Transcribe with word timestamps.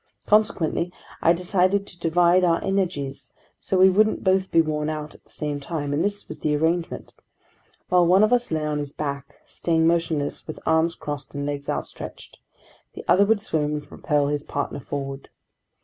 Consequently, 0.25 0.91
I 1.21 1.31
decided 1.31 1.85
to 1.85 1.99
divide 1.99 2.43
our 2.43 2.59
energies 2.63 3.29
so 3.59 3.77
we 3.77 3.91
wouldn't 3.91 4.23
both 4.23 4.49
be 4.49 4.59
worn 4.59 4.89
out 4.89 5.13
at 5.13 5.23
the 5.25 5.29
same 5.29 5.59
time, 5.59 5.93
and 5.93 6.03
this 6.03 6.27
was 6.27 6.39
the 6.39 6.55
arrangement: 6.55 7.13
while 7.89 8.07
one 8.07 8.23
of 8.23 8.33
us 8.33 8.49
lay 8.49 8.65
on 8.65 8.79
his 8.79 8.93
back, 8.93 9.37
staying 9.43 9.85
motionless 9.85 10.47
with 10.47 10.59
arms 10.65 10.95
crossed 10.95 11.35
and 11.35 11.45
legs 11.45 11.69
outstretched, 11.69 12.39
the 12.93 13.05
other 13.07 13.25
would 13.27 13.41
swim 13.41 13.73
and 13.75 13.87
propel 13.87 14.29
his 14.29 14.43
partner 14.43 14.79
forward. 14.79 15.29